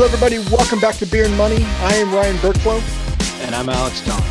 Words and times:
Hello, 0.00 0.06
everybody. 0.06 0.38
Welcome 0.54 0.78
back 0.78 0.94
to 0.98 1.06
Beer 1.06 1.24
and 1.24 1.36
Money. 1.36 1.64
I 1.80 1.94
am 1.94 2.14
Ryan 2.14 2.36
Burklo. 2.36 2.80
And 3.44 3.52
I'm 3.52 3.68
Alex 3.68 4.06
Don. 4.06 4.22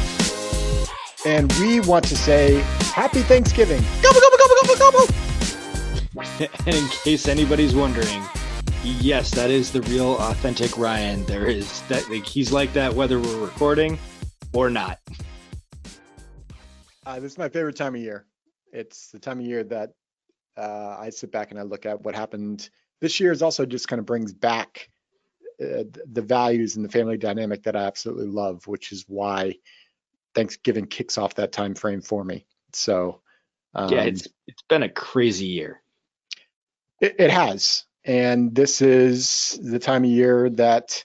And 1.26 1.52
we 1.60 1.82
want 1.82 2.06
to 2.06 2.16
say 2.16 2.62
Happy 2.94 3.20
Thanksgiving. 3.20 3.84
Gobble, 4.02 4.22
gobble, 4.22 4.38
gobble, 4.38 4.76
gobble, 4.78 5.08
gobble. 6.16 6.50
and 6.66 6.68
in 6.74 6.88
case 6.88 7.28
anybody's 7.28 7.76
wondering, 7.76 8.24
yes, 8.82 9.32
that 9.32 9.50
is 9.52 9.74
the 9.74 9.82
real 9.82 10.18
authentic 10.20 10.78
Ryan. 10.78 11.26
There 11.26 11.48
is 11.48 11.82
that 11.90 12.10
like, 12.10 12.26
he's 12.26 12.54
like 12.54 12.72
that 12.72 12.94
whether 12.94 13.20
we're 13.20 13.42
recording 13.42 14.00
or 14.54 14.70
not. 14.70 15.00
Uh, 17.06 17.20
this 17.20 17.34
is 17.34 17.38
my 17.38 17.50
favorite 17.50 17.76
time 17.76 17.94
of 17.94 18.00
year. 18.00 18.26
It's 18.72 19.10
the 19.12 19.20
time 19.20 19.42
of 19.42 19.46
year 19.46 19.66
that 19.66 19.90
uh, 20.56 20.96
I 20.98 21.10
sit 21.10 21.34
back 21.34 21.52
and 21.52 21.60
I 21.60 21.64
look 21.64 21.86
at 21.86 22.00
what 22.04 22.16
happened 22.16 22.70
this 23.02 23.20
year. 23.20 23.34
Is 23.34 23.42
also 23.42 23.66
just 23.66 23.90
kind 23.90 24.00
of 24.00 24.06
brings 24.06 24.32
back 24.32 24.88
the 25.58 26.22
values 26.22 26.76
and 26.76 26.86
the 26.86 26.90
family 26.90 27.18
dynamic 27.18 27.64
that 27.64 27.76
I 27.76 27.84
absolutely 27.86 28.28
love, 28.28 28.68
which 28.68 28.92
is 28.92 29.06
why 29.08 29.56
Thanksgiving 30.36 30.86
kicks 30.86 31.18
off 31.18 31.36
that 31.36 31.52
time 31.52 31.76
frame 31.76 32.02
for 32.02 32.24
me. 32.24 32.46
So 32.74 33.22
um, 33.74 33.94
yeah, 33.94 34.04
it's 34.04 34.28
it's 34.48 34.62
been 34.64 34.84
a 34.84 34.90
crazy 34.90 35.48
year. 35.48 35.82
It, 37.00 37.16
it 37.20 37.32
has, 37.32 37.86
and 38.06 38.54
this 38.54 38.82
is 38.82 39.60
the 39.62 39.80
time 39.80 40.04
of 40.04 40.10
year 40.10 40.50
that 40.52 41.04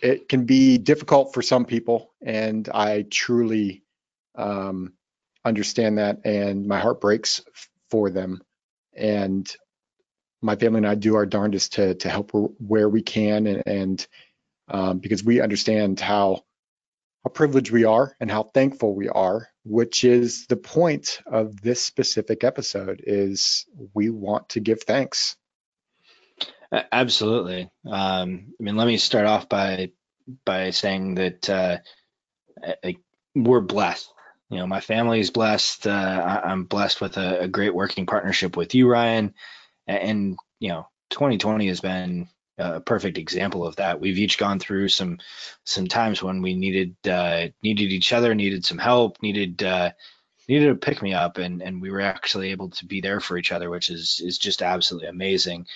it 0.00 0.28
can 0.28 0.44
be 0.44 0.78
difficult 0.78 1.32
for 1.32 1.42
some 1.42 1.64
people, 1.64 2.12
and 2.22 2.68
I 2.68 3.06
truly 3.10 3.82
um, 4.34 4.92
understand 5.44 5.98
that, 5.98 6.24
and 6.24 6.66
my 6.66 6.78
heart 6.78 7.00
breaks 7.00 7.42
for 7.90 8.10
them. 8.10 8.42
And 8.96 9.54
my 10.42 10.56
family 10.56 10.78
and 10.78 10.86
I 10.86 10.94
do 10.94 11.16
our 11.16 11.26
darndest 11.26 11.74
to 11.74 11.94
to 11.94 12.08
help 12.08 12.30
where 12.32 12.88
we 12.88 13.02
can, 13.02 13.46
and, 13.46 13.62
and 13.66 14.06
um, 14.68 14.98
because 14.98 15.24
we 15.24 15.40
understand 15.40 16.00
how 16.00 16.42
how 17.24 17.30
privileged 17.30 17.70
we 17.70 17.84
are 17.84 18.14
and 18.20 18.30
how 18.30 18.42
thankful 18.42 18.94
we 18.94 19.08
are, 19.08 19.48
which 19.64 20.04
is 20.04 20.46
the 20.46 20.56
point 20.56 21.20
of 21.26 21.60
this 21.60 21.82
specific 21.82 22.44
episode. 22.44 23.02
Is 23.06 23.66
we 23.94 24.10
want 24.10 24.50
to 24.50 24.60
give 24.60 24.82
thanks. 24.82 25.36
Absolutely. 26.92 27.70
Um, 27.86 28.52
I 28.60 28.62
mean, 28.62 28.76
let 28.76 28.86
me 28.86 28.96
start 28.96 29.26
off 29.26 29.48
by 29.48 29.92
by 30.44 30.70
saying 30.70 31.14
that 31.16 31.50
uh, 31.50 31.78
we're 33.34 33.60
blessed. 33.60 34.10
You 34.50 34.58
know, 34.58 34.66
my 34.66 34.80
family 34.80 35.20
is 35.20 35.30
blessed. 35.30 35.86
Uh, 35.86 36.40
I'm 36.44 36.64
blessed 36.64 37.00
with 37.00 37.16
a, 37.16 37.40
a, 37.40 37.48
great 37.48 37.74
working 37.74 38.06
partnership 38.06 38.56
with 38.56 38.74
you, 38.74 38.88
Ryan 38.88 39.34
and 39.86 40.36
you 40.60 40.68
know 40.68 40.88
2020 41.10 41.68
has 41.68 41.80
been 41.80 42.28
a 42.58 42.80
perfect 42.80 43.18
example 43.18 43.66
of 43.66 43.76
that. 43.76 44.00
We've 44.00 44.18
each 44.18 44.38
gone 44.38 44.58
through 44.58 44.88
some 44.88 45.18
some 45.64 45.86
times 45.86 46.22
when 46.22 46.42
we 46.42 46.54
needed 46.54 46.96
uh, 47.08 47.48
needed 47.62 47.92
each 47.92 48.12
other, 48.12 48.34
needed 48.34 48.64
some 48.64 48.78
help, 48.78 49.22
needed 49.22 49.62
uh, 49.62 49.90
needed 50.48 50.70
a 50.70 50.74
pick 50.74 51.02
me 51.02 51.14
up, 51.14 51.38
and 51.38 51.62
and 51.62 51.80
we 51.82 51.90
were 51.90 52.00
actually 52.00 52.50
able 52.50 52.70
to 52.70 52.86
be 52.86 53.00
there 53.00 53.20
for 53.20 53.36
each 53.36 53.52
other, 53.52 53.70
which 53.70 53.90
is 53.90 54.20
is 54.24 54.38
just 54.38 54.62
absolutely 54.62 55.08
amazing. 55.08 55.66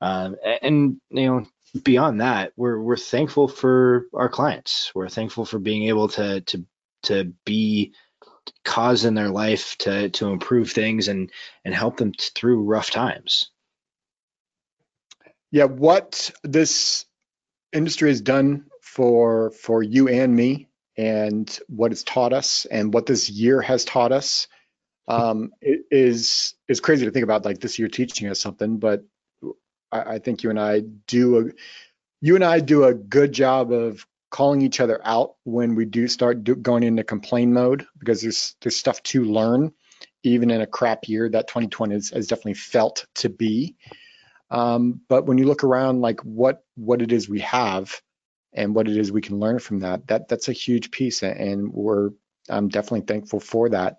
Um, 0.00 0.36
and 0.62 1.00
you 1.10 1.26
know, 1.26 1.46
beyond 1.82 2.20
that, 2.20 2.52
we're 2.56 2.80
we're 2.80 2.96
thankful 2.96 3.48
for 3.48 4.06
our 4.12 4.28
clients. 4.28 4.92
We're 4.94 5.08
thankful 5.08 5.44
for 5.44 5.58
being 5.58 5.84
able 5.84 6.08
to 6.08 6.40
to 6.40 6.64
to 7.04 7.32
be 7.44 7.92
cause 8.64 9.04
in 9.04 9.14
their 9.14 9.28
life 9.28 9.76
to 9.78 10.08
to 10.10 10.28
improve 10.28 10.70
things 10.72 11.08
and 11.08 11.30
and 11.64 11.74
help 11.74 11.96
them 11.96 12.12
through 12.12 12.64
rough 12.64 12.90
times. 12.90 13.50
Yeah, 15.50 15.64
what 15.64 16.30
this 16.42 17.06
industry 17.72 18.10
has 18.10 18.20
done 18.20 18.66
for 18.82 19.50
for 19.52 19.82
you 19.82 20.08
and 20.08 20.34
me, 20.34 20.68
and 20.96 21.58
what 21.68 21.92
it's 21.92 22.02
taught 22.02 22.32
us, 22.32 22.66
and 22.66 22.92
what 22.92 23.06
this 23.06 23.28
year 23.30 23.60
has 23.60 23.84
taught 23.84 24.12
us, 24.12 24.48
um, 25.08 25.52
is 25.62 26.54
is 26.68 26.80
crazy 26.80 27.04
to 27.04 27.10
think 27.10 27.24
about. 27.24 27.44
Like 27.44 27.60
this 27.60 27.78
year 27.78 27.88
teaching 27.88 28.28
us 28.28 28.40
something, 28.40 28.78
but 28.78 29.04
I, 29.92 30.14
I 30.14 30.18
think 30.18 30.42
you 30.42 30.50
and 30.50 30.60
I 30.60 30.80
do 30.80 31.38
a 31.38 31.50
you 32.20 32.34
and 32.34 32.44
I 32.44 32.60
do 32.60 32.84
a 32.84 32.94
good 32.94 33.32
job 33.32 33.72
of 33.72 34.06
calling 34.30 34.62
each 34.62 34.80
other 34.80 35.00
out 35.04 35.34
when 35.44 35.74
we 35.74 35.84
do 35.84 36.08
start 36.08 36.44
do, 36.44 36.56
going 36.56 36.82
into 36.82 37.04
complain 37.04 37.52
mode 37.52 37.86
because 37.98 38.22
there's 38.22 38.56
there's 38.60 38.76
stuff 38.76 39.02
to 39.02 39.24
learn 39.24 39.72
even 40.22 40.50
in 40.50 40.60
a 40.60 40.66
crap 40.66 41.08
year 41.08 41.28
that 41.28 41.46
2020 41.46 41.94
is, 41.94 42.10
has 42.10 42.26
definitely 42.26 42.54
felt 42.54 43.06
to 43.14 43.28
be. 43.28 43.76
Um, 44.50 45.00
but 45.08 45.26
when 45.26 45.38
you 45.38 45.46
look 45.46 45.64
around 45.64 46.00
like 46.00 46.20
what 46.20 46.64
what 46.74 47.02
it 47.02 47.12
is 47.12 47.28
we 47.28 47.40
have 47.40 48.00
and 48.52 48.74
what 48.74 48.88
it 48.88 48.96
is 48.96 49.12
we 49.12 49.20
can 49.20 49.38
learn 49.38 49.58
from 49.58 49.80
that 49.80 50.06
that 50.08 50.28
that's 50.28 50.48
a 50.48 50.52
huge 50.52 50.90
piece 50.90 51.22
and 51.22 51.72
we're 51.72 52.10
i'm 52.48 52.68
definitely 52.68 53.02
thankful 53.02 53.40
for 53.40 53.68
that. 53.70 53.98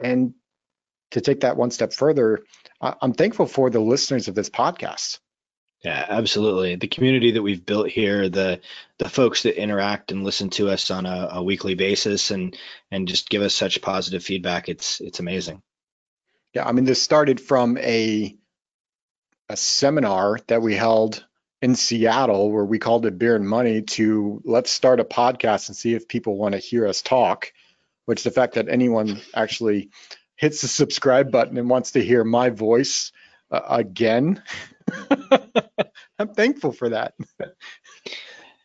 And 0.00 0.34
to 1.12 1.20
take 1.20 1.40
that 1.40 1.56
one 1.56 1.70
step 1.70 1.92
further 1.92 2.40
i'm 2.80 3.12
thankful 3.12 3.46
for 3.46 3.70
the 3.70 3.80
listeners 3.80 4.28
of 4.28 4.34
this 4.34 4.50
podcast 4.50 5.18
yeah, 5.86 6.04
absolutely. 6.08 6.74
The 6.74 6.88
community 6.88 7.30
that 7.30 7.42
we've 7.42 7.64
built 7.64 7.88
here, 7.88 8.28
the 8.28 8.60
the 8.98 9.08
folks 9.08 9.44
that 9.44 9.56
interact 9.56 10.10
and 10.10 10.24
listen 10.24 10.50
to 10.50 10.68
us 10.68 10.90
on 10.90 11.06
a, 11.06 11.28
a 11.34 11.42
weekly 11.44 11.76
basis, 11.76 12.32
and 12.32 12.58
and 12.90 13.06
just 13.06 13.30
give 13.30 13.40
us 13.40 13.54
such 13.54 13.80
positive 13.80 14.24
feedback. 14.24 14.68
It's 14.68 15.00
it's 15.00 15.20
amazing. 15.20 15.62
Yeah, 16.52 16.66
I 16.66 16.72
mean, 16.72 16.86
this 16.86 17.00
started 17.00 17.40
from 17.40 17.78
a 17.78 18.36
a 19.48 19.56
seminar 19.56 20.40
that 20.48 20.60
we 20.60 20.74
held 20.74 21.24
in 21.62 21.76
Seattle 21.76 22.50
where 22.50 22.64
we 22.64 22.80
called 22.80 23.06
it 23.06 23.16
Beer 23.16 23.36
and 23.36 23.48
Money 23.48 23.82
to 23.82 24.42
let's 24.44 24.72
start 24.72 24.98
a 24.98 25.04
podcast 25.04 25.68
and 25.68 25.76
see 25.76 25.94
if 25.94 26.08
people 26.08 26.36
want 26.36 26.54
to 26.54 26.58
hear 26.58 26.88
us 26.88 27.00
talk. 27.00 27.52
Which 28.06 28.24
the 28.24 28.32
fact 28.32 28.54
that 28.54 28.68
anyone 28.68 29.20
actually 29.32 29.90
hits 30.34 30.62
the 30.62 30.68
subscribe 30.68 31.30
button 31.30 31.56
and 31.56 31.70
wants 31.70 31.92
to 31.92 32.02
hear 32.02 32.24
my 32.24 32.50
voice 32.50 33.12
uh, 33.52 33.60
again 33.68 34.42
I'm 36.18 36.34
thankful 36.34 36.72
for 36.72 36.90
that. 36.90 37.14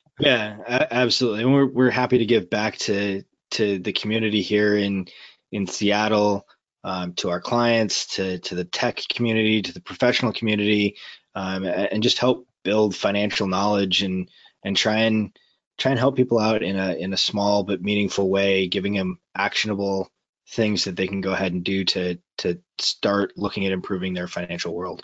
yeah, 0.20 0.58
absolutely. 0.92 1.44
And 1.44 1.54
we're 1.54 1.68
we're 1.68 1.90
happy 1.90 2.20
to 2.20 2.26
give 2.26 2.50
back 2.50 2.78
to 2.80 3.24
to 3.52 3.80
the 3.80 3.94
community 3.94 4.42
here 4.42 4.76
in 4.76 5.08
in 5.52 5.68
Seattle, 5.68 6.48
um, 6.84 7.14
to 7.16 7.30
our 7.30 7.42
clients, 7.42 8.16
to 8.16 8.40
to 8.40 8.56
the 8.56 8.66
tech 8.66 9.02
community, 9.14 9.62
to 9.64 9.74
the 9.74 9.82
professional 9.82 10.34
community, 10.34 10.98
um, 11.36 11.64
and 11.66 12.04
just 12.04 12.20
help 12.20 12.48
build 12.64 12.96
financial 12.96 13.48
knowledge 13.48 14.04
and 14.04 14.30
and 14.64 14.78
try 14.78 15.00
and 15.00 15.36
try 15.78 15.92
and 15.92 16.00
help 16.00 16.16
people 16.16 16.40
out 16.40 16.64
in 16.64 16.78
a 16.78 16.94
in 16.94 17.14
a 17.14 17.18
small 17.18 17.64
but 17.64 17.82
meaningful 17.82 18.30
way, 18.30 18.68
giving 18.68 18.94
them 18.94 19.20
actionable 19.36 20.10
things 20.50 20.86
that 20.86 20.96
they 20.96 21.08
can 21.08 21.22
go 21.22 21.34
ahead 21.34 21.54
and 21.54 21.64
do 21.64 21.84
to 21.86 22.20
to 22.38 22.60
start 22.80 23.34
looking 23.38 23.66
at 23.66 23.72
improving 23.72 24.14
their 24.14 24.28
financial 24.28 24.74
world. 24.74 25.04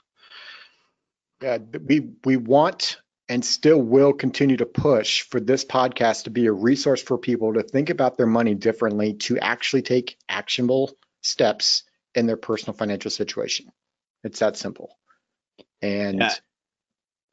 Yeah, 1.41 1.57
we 1.85 2.11
we 2.25 2.37
want 2.37 2.97
and 3.29 3.43
still 3.43 3.81
will 3.81 4.13
continue 4.13 4.57
to 4.57 4.65
push 4.65 5.21
for 5.23 5.39
this 5.39 5.65
podcast 5.65 6.23
to 6.23 6.29
be 6.29 6.45
a 6.45 6.51
resource 6.51 7.01
for 7.01 7.17
people 7.17 7.53
to 7.53 7.63
think 7.63 7.89
about 7.89 8.17
their 8.17 8.27
money 8.27 8.55
differently, 8.55 9.13
to 9.15 9.37
actually 9.37 9.81
take 9.81 10.17
actionable 10.29 10.97
steps 11.21 11.83
in 12.15 12.25
their 12.25 12.37
personal 12.37 12.73
financial 12.73 13.11
situation. 13.11 13.71
It's 14.23 14.39
that 14.39 14.55
simple. 14.55 14.97
And 15.81 16.19
yeah. 16.19 16.33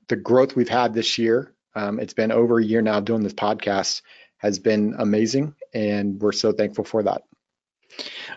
the 0.08 0.16
growth 0.16 0.56
we've 0.56 0.68
had 0.68 0.94
this 0.94 1.16
year, 1.16 1.54
um, 1.74 2.00
it's 2.00 2.14
been 2.14 2.32
over 2.32 2.58
a 2.58 2.64
year 2.64 2.82
now 2.82 3.00
doing 3.00 3.22
this 3.22 3.32
podcast, 3.32 4.02
has 4.38 4.58
been 4.58 4.96
amazing. 4.98 5.54
And 5.72 6.20
we're 6.20 6.32
so 6.32 6.52
thankful 6.52 6.84
for 6.84 7.04
that. 7.04 7.22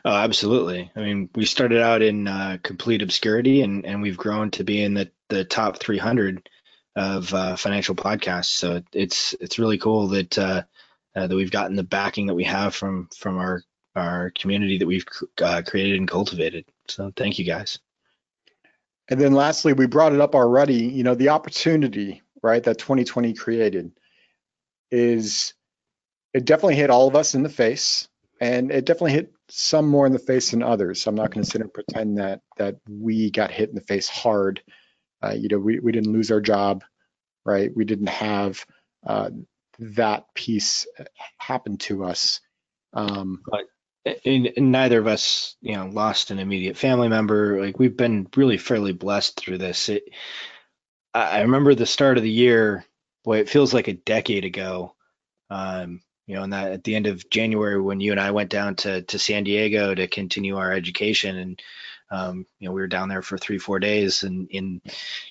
Oh, 0.06 0.14
absolutely. 0.14 0.92
I 0.96 1.00
mean, 1.00 1.30
we 1.36 1.46
started 1.46 1.82
out 1.82 2.02
in 2.02 2.28
uh, 2.28 2.58
complete 2.64 3.02
obscurity, 3.02 3.62
and 3.62 3.86
and 3.86 4.02
we've 4.02 4.18
grown 4.18 4.52
to 4.52 4.64
be 4.64 4.82
in 4.82 4.94
the 4.94 5.12
the 5.30 5.44
top 5.44 5.80
300 5.80 6.50
of 6.96 7.34
uh, 7.34 7.56
financial 7.56 7.96
podcasts. 7.96 8.56
So 8.56 8.82
it's 8.94 9.36
it's 9.40 9.60
really 9.60 9.78
cool 9.78 10.08
that 10.10 10.38
uh, 10.38 10.64
uh, 11.16 11.28
that 11.28 11.36
we've 11.36 11.52
gotten 11.52 11.76
the 11.76 11.84
backing 11.84 12.28
that 12.28 12.36
we 12.36 12.46
have 12.46 12.76
from 12.76 13.10
from 13.16 13.38
our 13.38 13.62
our 13.96 14.32
community 14.32 14.78
that 14.78 14.88
we've 14.88 15.06
uh, 15.42 15.62
created 15.66 15.98
and 15.98 16.08
cultivated. 16.08 16.66
So 16.88 17.12
thank 17.16 17.40
you 17.40 17.46
guys. 17.46 17.80
And 19.10 19.20
then 19.20 19.34
lastly, 19.34 19.74
we 19.74 19.88
brought 19.88 20.14
it 20.14 20.22
up 20.22 20.36
already. 20.36 20.86
You 20.86 21.04
know, 21.04 21.16
the 21.16 21.30
opportunity 21.30 22.22
right 22.44 22.64
that 22.64 22.78
2020 22.78 23.34
created 23.34 23.92
is 24.92 25.54
it 26.34 26.46
definitely 26.46 26.76
hit 26.76 26.90
all 26.90 27.08
of 27.08 27.16
us 27.16 27.36
in 27.36 27.44
the 27.44 27.50
face 27.50 28.08
and 28.40 28.72
it 28.72 28.86
definitely 28.86 29.14
hit 29.14 29.34
some 29.50 29.88
more 29.88 30.06
in 30.06 30.12
the 30.12 30.20
face 30.20 30.52
than 30.52 30.64
others. 30.64 31.02
So 31.02 31.10
I'm 31.10 31.16
not 31.16 31.32
going 31.32 31.44
to 31.44 31.50
sit 31.50 31.62
and 31.62 31.74
pretend 31.74 32.18
that 32.18 32.42
that 32.58 32.78
we 32.90 33.32
got 33.32 33.52
hit 33.52 33.70
in 33.70 33.76
the 33.76 33.82
face 33.82 34.10
hard. 34.10 34.62
Uh, 35.24 35.34
you 35.38 35.48
know, 35.50 35.60
we, 35.60 35.80
we 35.80 35.92
didn't 35.92 36.14
lose 36.14 36.32
our 36.32 36.42
job, 36.42 36.84
right? 37.46 37.72
We 37.76 37.86
didn't 37.86 38.10
have 38.10 38.66
uh, 39.06 39.30
that 39.80 40.26
piece 40.34 40.88
happen 41.38 41.78
to 41.78 42.06
us. 42.06 42.42
Um, 42.94 43.42
but 43.50 43.66
and 44.26 44.50
neither 44.58 45.00
of 45.00 45.08
us, 45.08 45.56
you 45.62 45.76
know, 45.76 45.88
lost 45.88 46.32
an 46.32 46.40
immediate 46.40 46.78
family 46.78 47.10
member. 47.10 47.60
Like 47.64 47.80
we've 47.80 47.98
been 47.98 48.28
really 48.36 48.58
fairly 48.58 48.94
blessed 48.94 49.40
through 49.40 49.58
this. 49.58 49.90
It, 49.90 50.04
I 51.14 51.42
remember 51.42 51.74
the 51.74 51.86
start 51.86 52.18
of 52.18 52.24
the 52.24 52.30
year. 52.30 52.86
Boy, 53.24 53.40
it 53.40 53.50
feels 53.50 53.74
like 53.74 53.88
a 53.88 53.94
decade 53.94 54.46
ago. 54.46 54.96
Um, 55.50 56.02
you 56.28 56.36
know, 56.36 56.44
and 56.44 56.54
that 56.54 56.74
at 56.74 56.84
the 56.84 56.96
end 56.96 57.08
of 57.08 57.30
January 57.30 57.82
when 57.82 58.02
you 58.02 58.12
and 58.12 58.20
I 58.20 58.32
went 58.32 58.50
down 58.50 58.76
to 58.78 59.02
to 59.02 59.18
San 59.18 59.46
Diego 59.46 59.96
to 59.96 60.08
continue 60.08 60.58
our 60.58 60.72
education, 60.72 61.38
and 61.38 61.62
um, 62.12 62.46
you 62.60 62.68
know, 62.68 62.74
we 62.74 62.82
were 62.82 62.88
down 62.88 63.10
there 63.10 63.22
for 63.22 63.38
three, 63.38 63.58
four 63.58 63.80
days, 63.80 64.24
and 64.24 64.48
in 64.52 64.82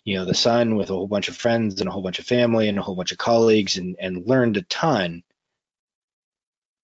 you 0.05 0.17
know 0.17 0.25
the 0.25 0.35
sun 0.35 0.75
with 0.75 0.91
a 0.91 0.95
whole 0.95 1.07
bunch 1.07 1.29
of 1.29 1.37
friends 1.37 1.81
and 1.81 1.89
a 1.89 1.93
whole 1.93 2.03
bunch 2.03 2.19
of 2.19 2.27
family 2.27 2.69
and 2.69 2.79
a 2.79 2.83
whole 2.83 2.97
bunch 2.97 3.13
of 3.13 3.19
colleagues, 3.19 3.77
and 3.77 3.97
and 4.01 4.27
learned 4.27 4.57
a 4.57 4.63
ton. 4.63 5.23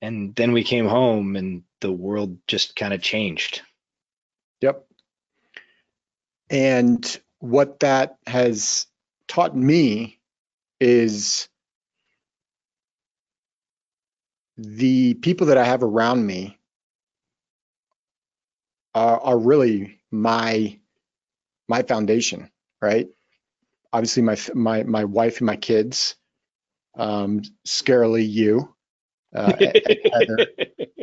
And 0.02 0.34
then 0.34 0.52
we 0.52 0.62
came 0.62 0.86
home, 0.86 1.36
and 1.36 1.62
the 1.80 1.92
world 1.92 2.36
just 2.46 2.76
kind 2.76 2.92
of 2.92 3.00
changed. 3.00 3.62
Yep. 4.60 4.84
And 6.50 7.20
what 7.38 7.80
that 7.80 8.18
has 8.26 8.86
taught 9.26 9.56
me 9.56 10.20
is 10.80 11.48
the 14.56 15.14
people 15.14 15.48
that 15.48 15.58
I 15.58 15.64
have 15.64 15.82
around 15.82 16.24
me 16.26 16.58
are, 18.94 19.20
are 19.20 19.38
really 19.38 19.98
my 20.10 20.78
my 21.68 21.82
foundation, 21.82 22.50
right? 22.80 23.08
Obviously, 23.92 24.22
my 24.22 24.36
my 24.54 24.82
my 24.84 25.04
wife 25.04 25.38
and 25.38 25.46
my 25.46 25.56
kids, 25.56 26.16
um, 26.96 27.42
scarily 27.66 28.28
you, 28.28 28.74
uh, 29.34 29.52
Heather, 30.12 30.46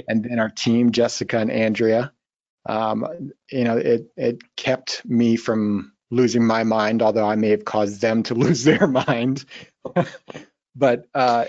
and 0.07 0.24
then 0.24 0.40
our 0.40 0.50
team, 0.50 0.92
Jessica 0.92 1.38
and 1.40 1.51
Andrea. 1.51 2.12
Um, 2.68 3.31
you 3.51 3.63
know, 3.63 3.78
it 3.78 4.12
it 4.18 4.56
kept 4.56 5.04
me 5.06 5.36
from 5.36 5.94
losing 6.12 6.46
my 6.46 6.63
mind, 6.63 7.01
although 7.01 7.28
I 7.28 7.36
may 7.36 7.50
have 7.50 7.66
caused 7.66 8.01
them 8.01 8.24
to 8.24 8.36
lose 8.36 8.63
their 8.63 8.88
mind. 8.88 9.46
but 10.75 11.06
uh, 11.13 11.46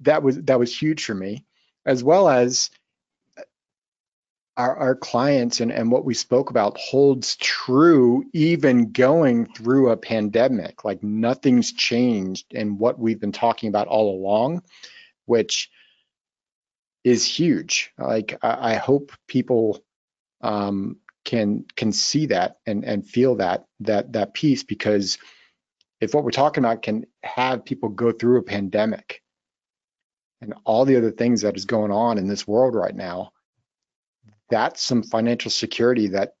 that 0.00 0.22
was 0.22 0.40
that 0.42 0.58
was 0.58 0.76
huge 0.76 1.04
for 1.04 1.14
me, 1.14 1.44
as 1.84 2.02
well 2.02 2.28
as 2.28 2.70
our, 4.56 4.76
our 4.76 4.94
clients 4.94 5.60
and, 5.60 5.72
and 5.72 5.90
what 5.90 6.04
we 6.04 6.12
spoke 6.12 6.50
about 6.50 6.76
holds 6.76 7.36
true 7.36 8.24
even 8.34 8.92
going 8.92 9.46
through 9.46 9.90
a 9.90 9.96
pandemic. 9.96 10.84
Like 10.84 11.02
nothing's 11.02 11.72
changed 11.72 12.52
in 12.52 12.76
what 12.76 12.98
we've 12.98 13.20
been 13.20 13.32
talking 13.32 13.68
about 13.68 13.86
all 13.86 14.14
along, 14.14 14.62
which 15.24 15.70
is 17.04 17.24
huge. 17.24 17.92
Like 17.96 18.38
I, 18.42 18.72
I 18.72 18.74
hope 18.74 19.12
people 19.26 19.82
um, 20.42 20.98
can 21.24 21.64
can 21.76 21.92
see 21.92 22.26
that 22.26 22.58
and 22.66 22.84
and 22.84 23.06
feel 23.06 23.36
that 23.36 23.64
that 23.80 24.12
that 24.12 24.34
piece 24.34 24.62
because 24.62 25.18
if 26.00 26.14
what 26.14 26.24
we're 26.24 26.30
talking 26.30 26.64
about 26.64 26.82
can 26.82 27.06
have 27.22 27.64
people 27.64 27.90
go 27.90 28.10
through 28.10 28.38
a 28.38 28.42
pandemic 28.42 29.22
and 30.40 30.54
all 30.64 30.84
the 30.84 30.96
other 30.96 31.10
things 31.10 31.42
that 31.42 31.56
is 31.56 31.64
going 31.64 31.90
on 31.92 32.18
in 32.18 32.28
this 32.28 32.46
world 32.46 32.74
right 32.74 32.94
now 32.94 33.32
that's 34.48 34.82
some 34.82 35.02
financial 35.02 35.50
security 35.50 36.08
that 36.08 36.34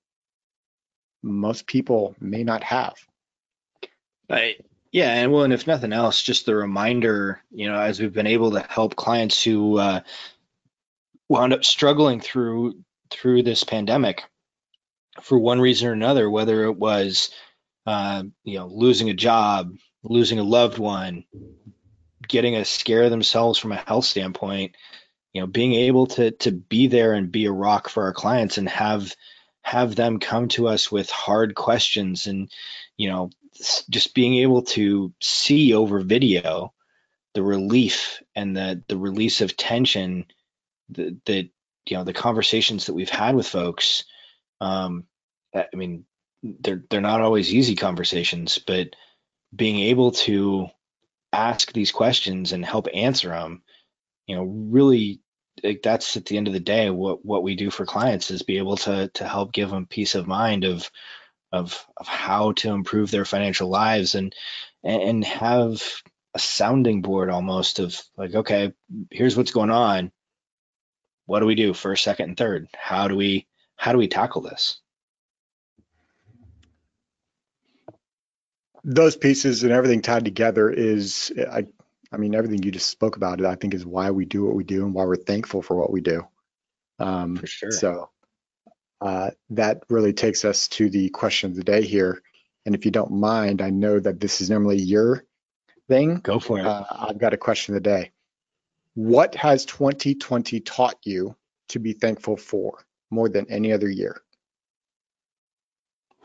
most 1.22 1.66
people 1.66 2.14
may 2.20 2.42
not 2.44 2.62
have 2.62 2.94
Right. 4.28 4.64
yeah 4.92 5.12
and 5.12 5.32
well 5.32 5.44
and 5.44 5.52
if 5.52 5.66
nothing 5.66 5.92
else 5.92 6.22
just 6.22 6.46
the 6.46 6.54
reminder 6.54 7.42
you 7.50 7.68
know 7.68 7.78
as 7.78 8.00
we've 8.00 8.12
been 8.12 8.26
able 8.26 8.52
to 8.52 8.60
help 8.60 8.96
clients 8.96 9.42
who 9.42 9.78
uh, 9.78 10.00
wound 11.28 11.52
up 11.52 11.64
struggling 11.64 12.20
through 12.20 12.74
through 13.10 13.42
this 13.42 13.64
pandemic 13.64 14.24
for 15.22 15.38
one 15.38 15.60
reason 15.60 15.88
or 15.88 15.92
another, 15.92 16.30
whether 16.30 16.64
it 16.64 16.76
was 16.76 17.30
uh, 17.86 18.22
you 18.44 18.58
know 18.58 18.66
losing 18.66 19.10
a 19.10 19.14
job, 19.14 19.74
losing 20.02 20.38
a 20.38 20.44
loved 20.44 20.78
one, 20.78 21.24
getting 22.30 22.56
a 22.56 22.64
scare 22.64 23.10
themselves 23.10 23.58
from 23.58 23.72
a 23.72 23.76
health 23.76 24.06
standpoint, 24.06 24.74
you 25.32 25.40
know, 25.40 25.46
being 25.46 25.74
able 25.74 26.06
to 26.06 26.30
to 26.30 26.52
be 26.52 26.86
there 26.86 27.12
and 27.12 27.30
be 27.30 27.44
a 27.44 27.52
rock 27.52 27.88
for 27.88 28.04
our 28.04 28.14
clients 28.14 28.56
and 28.56 28.68
have 28.68 29.14
have 29.62 29.94
them 29.94 30.18
come 30.18 30.48
to 30.48 30.66
us 30.66 30.90
with 30.90 31.10
hard 31.10 31.54
questions 31.54 32.26
and 32.26 32.50
you 32.96 33.10
know 33.10 33.30
just 33.90 34.14
being 34.14 34.36
able 34.36 34.62
to 34.62 35.12
see 35.20 35.74
over 35.74 36.00
video 36.00 36.72
the 37.34 37.42
relief 37.42 38.22
and 38.34 38.56
the 38.56 38.82
the 38.88 38.96
release 38.96 39.42
of 39.42 39.56
tension 39.56 40.24
that, 40.90 41.20
that 41.26 41.48
you 41.86 41.96
know 41.96 42.04
the 42.04 42.14
conversations 42.14 42.86
that 42.86 42.94
we've 42.94 43.10
had 43.10 43.34
with 43.34 43.46
folks 43.46 44.04
um, 44.60 45.04
I 45.54 45.66
mean, 45.74 46.04
they're 46.42 46.82
they're 46.88 47.00
not 47.00 47.20
always 47.20 47.52
easy 47.52 47.76
conversations, 47.76 48.58
but 48.58 48.94
being 49.54 49.80
able 49.80 50.12
to 50.12 50.68
ask 51.32 51.72
these 51.72 51.92
questions 51.92 52.52
and 52.52 52.64
help 52.64 52.88
answer 52.92 53.30
them, 53.30 53.62
you 54.26 54.36
know, 54.36 54.44
really 54.44 55.20
like 55.62 55.82
that's 55.82 56.16
at 56.16 56.26
the 56.26 56.36
end 56.36 56.46
of 56.46 56.54
the 56.54 56.60
day 56.60 56.90
what 56.90 57.24
what 57.24 57.42
we 57.42 57.54
do 57.54 57.70
for 57.70 57.84
clients 57.84 58.30
is 58.30 58.42
be 58.42 58.58
able 58.58 58.76
to 58.76 59.08
to 59.14 59.28
help 59.28 59.52
give 59.52 59.70
them 59.70 59.86
peace 59.86 60.14
of 60.14 60.26
mind 60.26 60.64
of 60.64 60.90
of 61.52 61.86
of 61.96 62.06
how 62.08 62.52
to 62.52 62.70
improve 62.70 63.10
their 63.10 63.24
financial 63.24 63.68
lives 63.68 64.14
and 64.14 64.34
and 64.82 65.24
have 65.24 65.82
a 66.34 66.38
sounding 66.38 67.02
board 67.02 67.28
almost 67.28 67.80
of 67.80 68.00
like 68.16 68.34
okay 68.34 68.72
here's 69.10 69.36
what's 69.36 69.52
going 69.52 69.70
on. 69.70 70.12
What 71.26 71.40
do 71.40 71.46
we 71.46 71.54
do 71.54 71.74
first 71.74 72.04
second 72.04 72.30
and 72.30 72.36
third? 72.36 72.68
How 72.74 73.08
do 73.08 73.16
we 73.16 73.46
how 73.76 73.92
do 73.92 73.98
we 73.98 74.08
tackle 74.08 74.42
this 74.42 74.80
those 78.84 79.16
pieces 79.16 79.62
and 79.62 79.72
everything 79.72 80.02
tied 80.02 80.24
together 80.24 80.70
is 80.70 81.32
I 81.50 81.66
I 82.12 82.16
mean 82.16 82.34
everything 82.34 82.62
you 82.62 82.70
just 82.70 82.90
spoke 82.90 83.16
about 83.16 83.40
it 83.40 83.46
I 83.46 83.54
think 83.54 83.74
is 83.74 83.86
why 83.86 84.10
we 84.10 84.24
do 84.24 84.44
what 84.44 84.54
we 84.54 84.64
do 84.64 84.84
and 84.84 84.94
why 84.94 85.04
we're 85.04 85.16
thankful 85.16 85.62
for 85.62 85.76
what 85.76 85.92
we 85.92 86.00
do. 86.00 86.26
Um, 86.98 87.36
for 87.36 87.46
sure. 87.46 87.70
So 87.70 88.10
uh, 89.00 89.30
that 89.50 89.82
really 89.88 90.12
takes 90.12 90.44
us 90.44 90.68
to 90.68 90.90
the 90.90 91.08
question 91.10 91.50
of 91.50 91.56
the 91.56 91.64
day 91.64 91.82
here. 91.82 92.22
And 92.66 92.74
if 92.74 92.84
you 92.84 92.90
don't 92.90 93.12
mind, 93.12 93.62
I 93.62 93.70
know 93.70 93.98
that 93.98 94.20
this 94.20 94.40
is 94.40 94.50
normally 94.50 94.78
your 94.78 95.24
thing. 95.88 96.16
Go 96.16 96.38
for 96.38 96.58
it. 96.58 96.66
Uh, 96.66 96.84
I've 96.90 97.18
got 97.18 97.32
a 97.32 97.38
question 97.38 97.74
of 97.74 97.82
the 97.82 97.88
day. 97.88 98.12
What 98.94 99.34
has 99.34 99.64
2020 99.64 100.60
taught 100.60 100.98
you 101.04 101.36
to 101.68 101.78
be 101.78 101.94
thankful 101.94 102.36
for 102.36 102.84
more 103.10 103.28
than 103.28 103.46
any 103.50 103.72
other 103.72 103.88
year? 103.88 104.20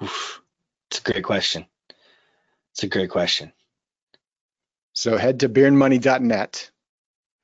It's 0.01 0.99
a 0.99 1.01
great 1.01 1.23
question. 1.23 1.65
It's 2.75 2.83
a 2.83 2.87
great 2.87 3.09
question. 3.09 3.53
So 4.91 5.15
head 5.15 5.39
to 5.39 5.49
beerandmoney.net 5.49 6.71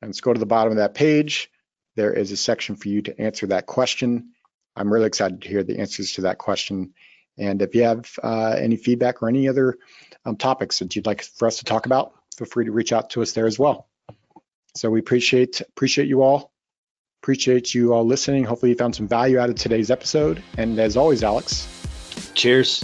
and 0.02 0.14
scroll 0.14 0.34
to 0.36 0.40
the 0.40 0.46
bottom 0.46 0.72
of 0.72 0.78
that 0.78 0.94
page. 0.94 1.50
There 1.96 2.14
is 2.14 2.34
a 2.34 2.38
section 2.38 2.76
for 2.76 2.90
you 2.90 3.02
to 3.04 3.18
answer 3.18 3.48
that 3.48 3.66
question. 3.66 4.32
I'm 4.76 4.92
really 4.92 5.06
excited 5.06 5.42
to 5.42 5.48
hear 5.48 5.64
the 5.64 5.80
answers 5.80 6.14
to 6.14 6.22
that 6.22 6.38
question. 6.38 6.94
And 7.38 7.62
if 7.62 7.76
you 7.76 7.84
have 7.84 8.12
uh, 8.22 8.56
any 8.58 8.76
feedback 8.76 9.24
or 9.24 9.30
any 9.30 9.48
other 9.48 9.78
um, 10.26 10.36
topics 10.36 10.80
that 10.80 10.98
you'd 10.98 11.06
like 11.06 11.24
for 11.24 11.48
us 11.48 11.60
to 11.60 11.66
talk 11.66 11.86
about, 11.86 12.14
feel 12.36 12.48
free 12.48 12.66
to 12.66 12.74
reach 12.74 12.92
out 12.92 13.12
to 13.12 13.22
us 13.22 13.32
there 13.32 13.48
as 13.48 13.58
well. 13.58 13.88
So 14.76 14.90
we 14.90 15.00
appreciate 15.00 15.62
appreciate 15.62 16.10
you 16.10 16.24
all. 16.24 16.52
Appreciate 17.24 17.74
you 17.74 17.94
all 17.94 18.06
listening. 18.06 18.44
Hopefully 18.44 18.72
you 18.72 18.78
found 18.78 18.96
some 18.96 19.08
value 19.08 19.40
out 19.40 19.50
of 19.50 19.56
today's 19.56 19.92
episode. 19.92 20.44
And 20.58 20.78
as 20.78 20.98
always, 20.98 21.24
Alex. 21.24 21.68
Cheers. 22.34 22.84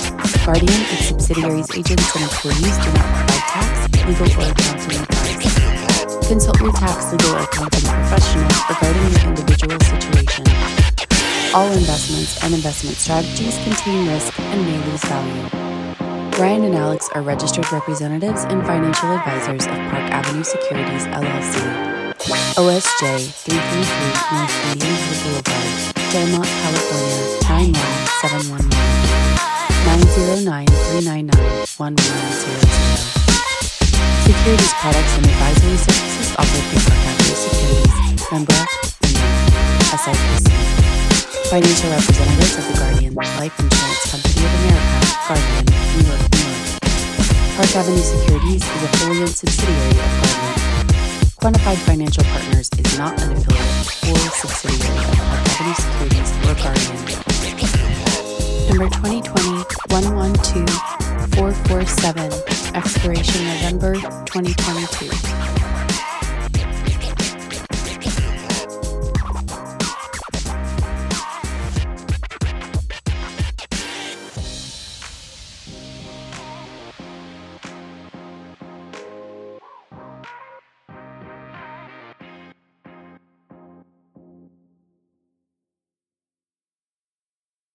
Guardian, 0.45 0.81
its 0.89 1.09
subsidiaries, 1.09 1.69
agents, 1.77 2.15
and 2.15 2.23
employees 2.23 2.77
do 2.81 2.89
not 2.97 3.05
provide 3.13 3.45
tax, 3.45 3.71
legal, 4.07 4.25
or 4.41 4.49
accounting 4.49 4.97
advice. 4.97 6.27
Consult 6.27 6.59
your 6.59 6.73
tax, 6.73 7.11
legal, 7.11 7.35
or 7.35 7.43
accounting 7.45 7.85
professional 7.85 8.49
regarding 8.67 9.05
your 9.13 9.21
individual 9.29 9.79
situation. 9.79 10.45
All 11.53 11.71
investments 11.71 12.43
and 12.43 12.55
investment 12.55 12.97
strategies 12.97 13.55
contain 13.63 14.07
risk 14.07 14.33
and 14.39 14.65
may 14.65 14.77
lose 14.89 15.03
value. 15.05 15.47
Brian 16.31 16.63
and 16.63 16.73
Alex 16.73 17.07
are 17.13 17.21
registered 17.21 17.71
representatives 17.71 18.43
and 18.45 18.65
financial 18.65 19.11
advisors 19.11 19.67
of 19.67 19.77
Park 19.93 20.09
Avenue 20.09 20.43
Securities 20.43 21.05
LLC. 21.05 22.15
OSJ 22.57 23.29
333 23.45 24.33
North 24.33 24.57
Indian 24.73 24.97
Boulevard, 25.21 25.69
Claremont, 26.09 26.49
California 26.49 27.19
91711. 27.45 28.71
90 28.71 29.50
409 29.85 30.67
399 31.01 31.33
1100. 31.77 32.01
Securities 34.21 34.73
products 34.77 35.13
and 35.17 35.25
advisory 35.25 35.77
services 35.77 36.29
offered 36.37 36.65
through 36.69 36.85
Avenue 37.09 37.37
Securities, 37.41 38.21
member 38.29 38.61
SIPC. 39.89 40.45
Financial 41.49 41.89
representatives 41.89 42.55
of 42.61 42.65
the 42.69 42.75
Guardian 42.77 43.13
Life 43.15 43.57
Insurance 43.59 44.03
Company 44.13 44.45
of 44.45 44.53
America, 44.61 44.97
Guardian, 45.27 45.65
New 45.65 46.05
York, 46.05 46.21
New 46.29 46.45
York. 46.45 46.61
Park 47.57 47.71
Avenue 47.75 48.05
Securities 48.05 48.61
is 48.63 48.81
a 48.85 48.89
fully 49.01 49.17
owned 49.25 49.33
subsidiary 49.33 49.97
of 49.97 50.11
Guardian. 50.21 50.53
Quantified 51.41 51.79
Financial 51.89 52.23
Partners 52.23 52.69
is 52.77 52.97
not 52.97 53.17
an 53.21 53.33
affiliate 53.33 54.13
or 54.13 54.21
subsidiary 54.45 55.09
of 55.09 55.17
Park 55.25 55.41
Avenue 55.57 55.73
Securities 55.73 56.29
or 56.45 56.53
Guardian. 56.61 57.40
Number 58.71 58.87
2020 58.87 59.67
112447, 59.89 62.31
expiration 62.73 63.43
November 63.43 63.95
2022. 64.27 66.10